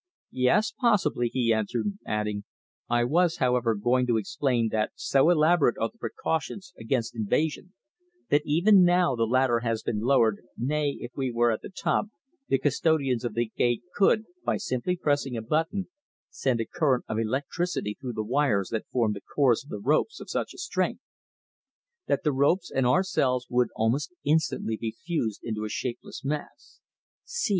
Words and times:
"Yes, 0.33 0.71
possibly," 0.79 1.27
he 1.27 1.53
answered, 1.53 1.99
adding, 2.07 2.43
"I 2.89 3.03
was, 3.03 3.35
however, 3.37 3.75
going 3.75 4.07
to 4.07 4.17
explain 4.17 4.69
that 4.69 4.93
so 4.95 5.29
elaborate 5.29 5.75
are 5.79 5.91
the 5.93 5.99
precautions 5.99 6.73
against 6.75 7.15
invasion 7.15 7.75
that 8.31 8.41
even 8.43 8.83
now 8.83 9.15
the 9.15 9.27
ladder 9.27 9.59
has 9.59 9.83
been 9.83 9.99
lowered, 9.99 10.41
nay, 10.57 10.89
even 10.89 11.05
if 11.05 11.11
we 11.15 11.31
were 11.31 11.51
at 11.51 11.61
the 11.61 11.69
top, 11.69 12.07
the 12.47 12.57
custodians 12.57 13.23
of 13.23 13.35
the 13.35 13.51
Gate 13.55 13.83
could, 13.93 14.23
by 14.43 14.57
simply 14.57 14.95
pressing 14.95 15.37
a 15.37 15.41
button, 15.43 15.87
send 16.31 16.59
a 16.59 16.65
current 16.65 17.05
of 17.07 17.19
electricity 17.19 17.95
through 18.01 18.13
the 18.13 18.23
wires 18.25 18.69
that 18.69 18.87
form 18.87 19.13
the 19.13 19.21
cores 19.21 19.63
of 19.63 19.69
the 19.69 19.77
ropes 19.77 20.19
of 20.19 20.31
such 20.31 20.55
a 20.55 20.57
strength, 20.57 21.03
that 22.07 22.23
the 22.23 22.33
ropes 22.33 22.71
and 22.71 22.87
ourselves 22.87 23.45
would 23.51 23.67
almost 23.75 24.11
instantly 24.23 24.75
be 24.75 24.95
fused 25.05 25.41
into 25.43 25.63
a 25.63 25.69
shapeless 25.69 26.25
mass. 26.25 26.79
See! 27.23 27.49